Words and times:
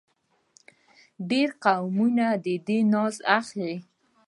ډېر 1.29 1.49
قومونه 1.63 2.25
دې 2.65 2.77
ناز 2.93 3.15
اخلي. 3.39 3.73